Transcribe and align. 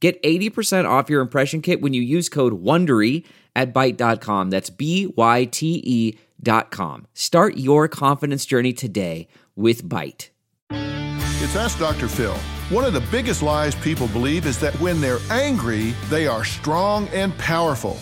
Get 0.00 0.22
80% 0.22 0.88
off 0.88 1.10
your 1.10 1.20
impression 1.20 1.60
kit 1.60 1.80
when 1.80 1.92
you 1.92 2.02
use 2.02 2.28
code 2.28 2.62
WONDERY 2.62 3.24
at 3.56 3.74
Byte.com. 3.74 4.50
That's 4.50 4.70
B-Y-T-E 4.70 6.18
dot 6.40 6.70
com. 6.70 7.06
Start 7.14 7.56
your 7.56 7.88
confidence 7.88 8.46
journey 8.46 8.72
today 8.72 9.26
with 9.56 9.82
Byte. 9.84 10.28
It's 10.70 11.56
Ask 11.56 11.78
Dr. 11.78 12.08
Phil. 12.08 12.34
One 12.70 12.84
of 12.84 12.92
the 12.92 13.04
biggest 13.10 13.42
lies 13.42 13.74
people 13.74 14.08
believe 14.08 14.44
is 14.44 14.58
that 14.60 14.78
when 14.80 15.00
they're 15.00 15.20
angry, 15.30 15.94
they 16.10 16.26
are 16.26 16.44
strong 16.44 17.08
and 17.08 17.36
powerful. 17.38 17.94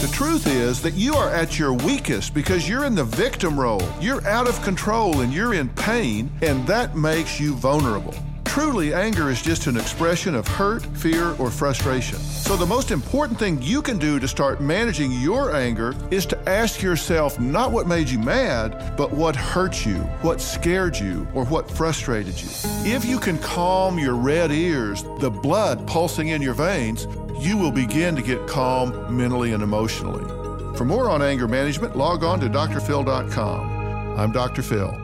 The 0.00 0.10
truth 0.12 0.46
is 0.46 0.80
that 0.82 0.94
you 0.94 1.14
are 1.14 1.28
at 1.28 1.58
your 1.58 1.72
weakest 1.72 2.34
because 2.34 2.68
you're 2.68 2.84
in 2.84 2.94
the 2.94 3.04
victim 3.04 3.60
role. 3.60 3.82
You're 4.00 4.26
out 4.26 4.48
of 4.48 4.60
control 4.62 5.20
and 5.20 5.32
you're 5.32 5.54
in 5.54 5.68
pain, 5.70 6.32
and 6.42 6.66
that 6.66 6.96
makes 6.96 7.38
you 7.38 7.54
vulnerable. 7.54 8.14
Truly, 8.54 8.94
anger 8.94 9.30
is 9.30 9.42
just 9.42 9.66
an 9.66 9.76
expression 9.76 10.36
of 10.36 10.46
hurt, 10.46 10.86
fear, 10.96 11.34
or 11.40 11.50
frustration. 11.50 12.20
So, 12.20 12.54
the 12.56 12.64
most 12.64 12.92
important 12.92 13.36
thing 13.36 13.60
you 13.60 13.82
can 13.82 13.98
do 13.98 14.20
to 14.20 14.28
start 14.28 14.60
managing 14.60 15.10
your 15.10 15.52
anger 15.52 15.92
is 16.12 16.24
to 16.26 16.48
ask 16.48 16.80
yourself 16.80 17.40
not 17.40 17.72
what 17.72 17.88
made 17.88 18.08
you 18.08 18.20
mad, 18.20 18.96
but 18.96 19.10
what 19.10 19.34
hurt 19.34 19.84
you, 19.84 19.96
what 20.22 20.40
scared 20.40 20.96
you, 20.96 21.26
or 21.34 21.44
what 21.46 21.68
frustrated 21.68 22.40
you. 22.40 22.48
If 22.84 23.04
you 23.04 23.18
can 23.18 23.38
calm 23.38 23.98
your 23.98 24.14
red 24.14 24.52
ears, 24.52 25.02
the 25.18 25.32
blood 25.32 25.84
pulsing 25.88 26.28
in 26.28 26.40
your 26.40 26.54
veins, 26.54 27.08
you 27.40 27.56
will 27.56 27.72
begin 27.72 28.14
to 28.14 28.22
get 28.22 28.46
calm 28.46 29.16
mentally 29.16 29.52
and 29.52 29.64
emotionally. 29.64 30.22
For 30.78 30.84
more 30.84 31.10
on 31.10 31.22
anger 31.22 31.48
management, 31.48 31.96
log 31.96 32.22
on 32.22 32.38
to 32.38 32.48
drphil.com. 32.48 34.16
I'm 34.16 34.30
Dr. 34.30 34.62
Phil. 34.62 35.03